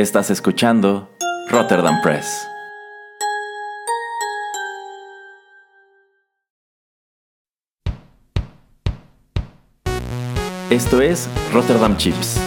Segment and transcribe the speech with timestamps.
[0.00, 1.10] Estás escuchando
[1.50, 2.48] Rotterdam Press.
[10.70, 12.40] Esto es Rotterdam Chips,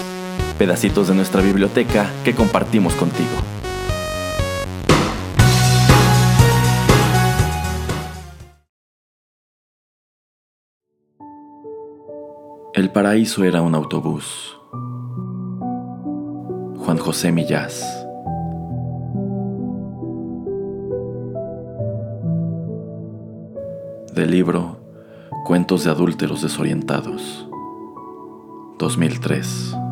[0.58, 3.30] pedacitos de nuestra biblioteca que compartimos contigo.
[12.74, 14.63] El paraíso era un autobús.
[16.86, 17.82] Juan José Millás.
[24.14, 24.80] Del libro
[25.46, 27.48] Cuentos de adúlteros desorientados.
[28.80, 29.83] 2003.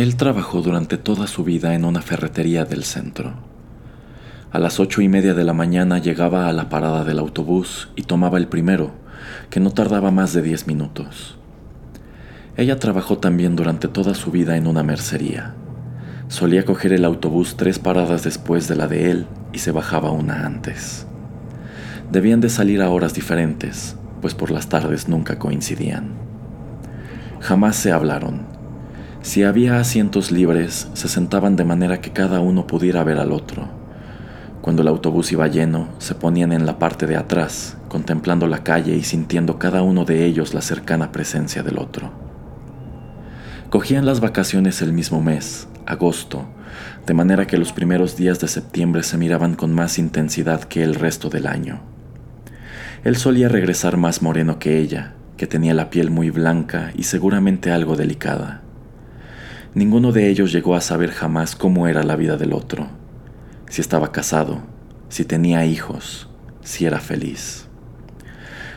[0.00, 3.34] Él trabajó durante toda su vida en una ferretería del centro.
[4.50, 8.04] A las ocho y media de la mañana llegaba a la parada del autobús y
[8.04, 8.92] tomaba el primero,
[9.50, 11.36] que no tardaba más de diez minutos.
[12.56, 15.54] Ella trabajó también durante toda su vida en una mercería.
[16.28, 20.46] Solía coger el autobús tres paradas después de la de él y se bajaba una
[20.46, 21.06] antes.
[22.10, 26.14] Debían de salir a horas diferentes, pues por las tardes nunca coincidían.
[27.42, 28.59] Jamás se hablaron
[29.22, 33.68] si había asientos libres, se sentaban de manera que cada uno pudiera ver al otro.
[34.62, 38.96] Cuando el autobús iba lleno, se ponían en la parte de atrás, contemplando la calle
[38.96, 42.12] y sintiendo cada uno de ellos la cercana presencia del otro.
[43.68, 46.46] Cogían las vacaciones el mismo mes, agosto,
[47.06, 50.94] de manera que los primeros días de septiembre se miraban con más intensidad que el
[50.94, 51.80] resto del año.
[53.04, 57.70] Él solía regresar más moreno que ella, que tenía la piel muy blanca y seguramente
[57.70, 58.62] algo delicada.
[59.72, 62.88] Ninguno de ellos llegó a saber jamás cómo era la vida del otro,
[63.68, 64.62] si estaba casado,
[65.08, 66.28] si tenía hijos,
[66.60, 67.68] si era feliz.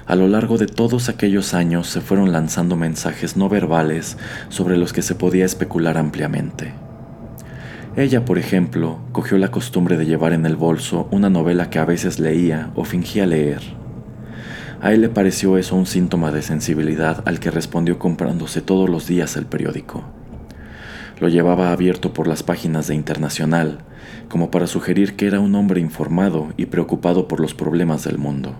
[0.05, 4.93] A lo largo de todos aquellos años se fueron lanzando mensajes no verbales sobre los
[4.93, 6.75] que se podía especular ampliamente.
[7.95, 11.85] Ella, por ejemplo, cogió la costumbre de llevar en el bolso una novela que a
[11.85, 13.61] veces leía o fingía leer.
[14.79, 19.07] A él le pareció eso un síntoma de sensibilidad al que respondió comprándose todos los
[19.07, 20.03] días el periódico.
[21.19, 23.79] Lo llevaba abierto por las páginas de Internacional,
[24.29, 28.55] como para sugerir que era un hombre informado y preocupado por los problemas del mundo.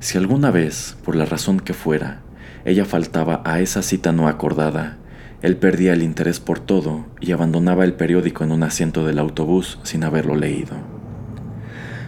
[0.00, 2.20] Si alguna vez, por la razón que fuera,
[2.64, 4.98] ella faltaba a esa cita no acordada,
[5.42, 9.80] él perdía el interés por todo y abandonaba el periódico en un asiento del autobús
[9.82, 11.01] sin haberlo leído.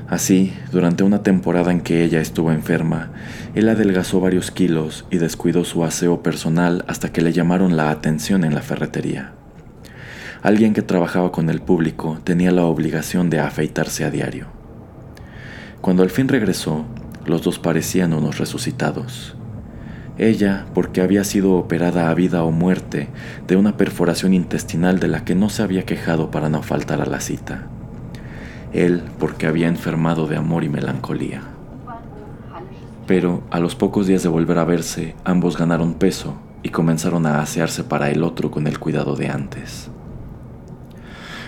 [0.08, 3.10] Así, durante una temporada en que ella estuvo enferma,
[3.54, 8.44] él adelgazó varios kilos y descuidó su aseo personal hasta que le llamaron la atención
[8.44, 9.32] en la ferretería.
[10.42, 14.48] Alguien que trabajaba con el público tenía la obligación de afeitarse a diario.
[15.80, 16.84] Cuando al fin regresó,
[17.24, 19.36] los dos parecían unos resucitados.
[20.18, 23.08] Ella, porque había sido operada a vida o muerte
[23.48, 27.06] de una perforación intestinal de la que no se había quejado para no faltar a
[27.06, 27.68] la cita
[28.74, 31.42] él porque había enfermado de amor y melancolía.
[33.06, 37.40] Pero a los pocos días de volver a verse, ambos ganaron peso y comenzaron a
[37.40, 39.88] asearse para el otro con el cuidado de antes.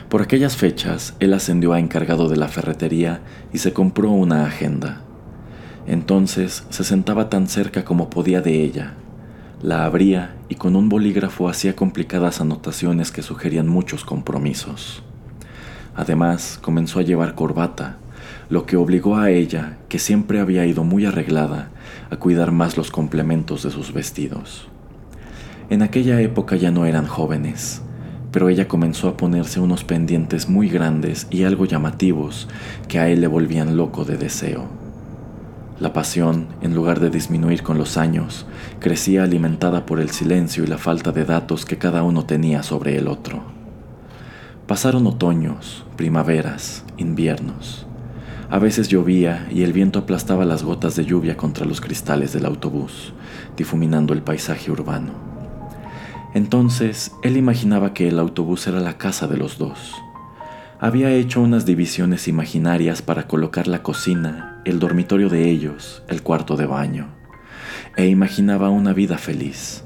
[0.09, 3.23] Por aquellas fechas, él ascendió a encargado de la ferretería
[3.53, 5.01] y se compró una agenda.
[5.87, 8.95] Entonces se sentaba tan cerca como podía de ella,
[9.63, 15.03] la abría y con un bolígrafo hacía complicadas anotaciones que sugerían muchos compromisos.
[15.97, 17.97] Además, comenzó a llevar corbata,
[18.51, 21.71] lo que obligó a ella, que siempre había ido muy arreglada,
[22.11, 24.69] a cuidar más los complementos de sus vestidos.
[25.71, 27.83] En aquella época ya no eran jóvenes,
[28.31, 32.47] pero ella comenzó a ponerse unos pendientes muy grandes y algo llamativos
[32.87, 34.69] que a él le volvían loco de deseo.
[35.81, 38.47] La pasión, en lugar de disminuir con los años,
[38.81, 42.97] crecía alimentada por el silencio y la falta de datos que cada uno tenía sobre
[42.97, 43.56] el otro.
[44.67, 47.87] Pasaron otoños, primaveras, inviernos.
[48.51, 52.47] A veces llovía y el viento aplastaba las gotas de lluvia contra los cristales del
[52.47, 53.13] autobús,
[53.57, 55.13] difuminando el paisaje urbano.
[56.35, 59.95] Entonces él imaginaba que el autobús era la casa de los dos.
[60.81, 66.57] Había hecho unas divisiones imaginarias para colocar la cocina, el dormitorio de ellos, el cuarto
[66.57, 67.07] de baño,
[67.97, 69.85] e imaginaba una vida feliz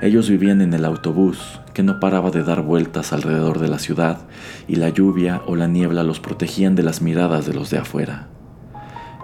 [0.00, 4.18] Ellos vivían en el autobús, que no paraba de dar vueltas alrededor de la ciudad,
[4.66, 8.28] y la lluvia o la niebla los protegían de las miradas de los de afuera.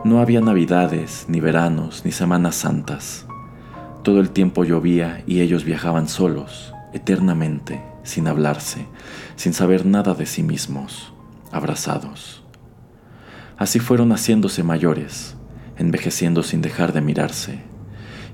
[0.04, 3.26] No había navidades, ni veranos, ni semanas santas.
[4.02, 8.86] Todo el tiempo llovía y ellos viajaban solos, eternamente, sin hablarse,
[9.34, 11.12] sin saber nada de sí mismos,
[11.50, 12.42] abrazados.
[13.58, 15.34] Así fueron haciéndose mayores,
[15.76, 17.60] envejeciendo sin dejar de mirarse,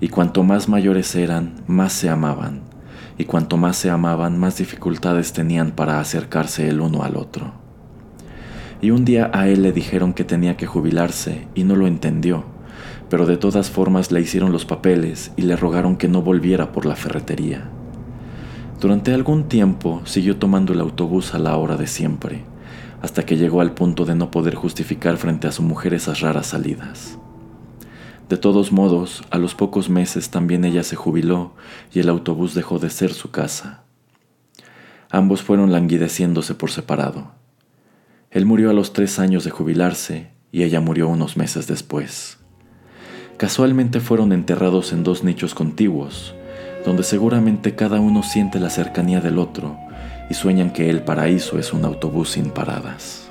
[0.01, 2.72] y cuanto más mayores eran, más se amaban,
[3.19, 7.53] y cuanto más se amaban, más dificultades tenían para acercarse el uno al otro.
[8.81, 12.45] Y un día a él le dijeron que tenía que jubilarse y no lo entendió,
[13.09, 16.87] pero de todas formas le hicieron los papeles y le rogaron que no volviera por
[16.87, 17.69] la ferretería.
[18.81, 22.43] Durante algún tiempo siguió tomando el autobús a la hora de siempre,
[23.01, 26.47] hasta que llegó al punto de no poder justificar frente a su mujer esas raras
[26.47, 27.19] salidas.
[28.33, 31.53] De todos modos, a los pocos meses también ella se jubiló
[31.93, 33.83] y el autobús dejó de ser su casa.
[35.11, 37.33] Ambos fueron languideciéndose por separado.
[38.31, 42.39] Él murió a los tres años de jubilarse y ella murió unos meses después.
[43.37, 46.35] Casualmente fueron enterrados en dos nichos contiguos,
[46.87, 49.77] donde seguramente cada uno siente la cercanía del otro
[50.31, 53.22] y sueñan que el paraíso es un autobús sin paradas.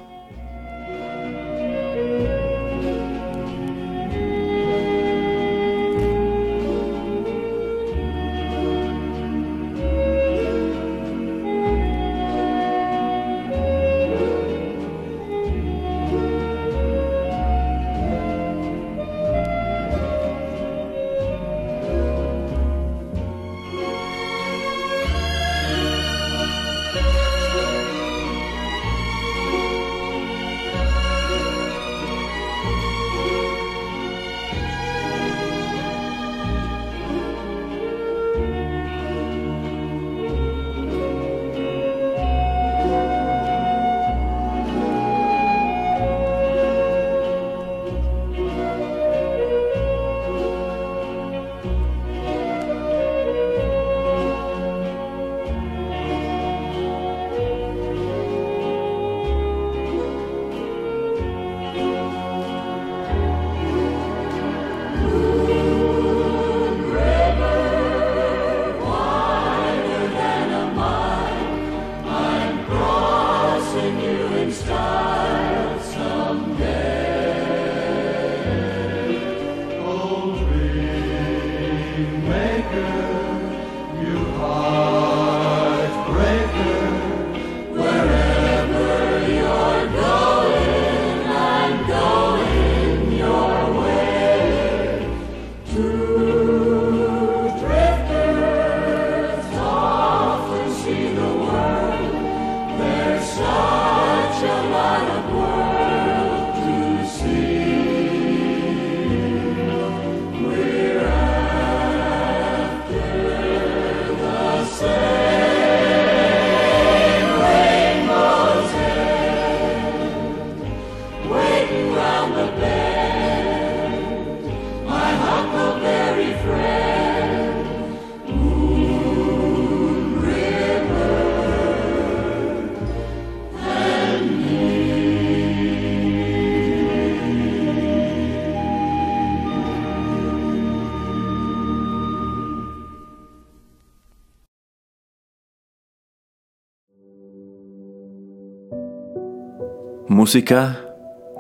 [150.22, 150.78] Música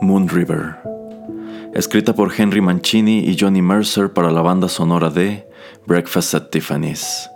[0.01, 0.75] Moon River.
[1.75, 5.47] Escrita por Henry Mancini y Johnny Mercer para la banda sonora de
[5.85, 7.29] Breakfast at Tiffany's,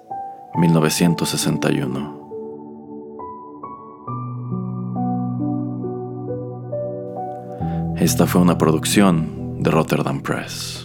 [0.56, 2.20] 1961.
[7.98, 10.85] Esta fue una producción de Rotterdam Press.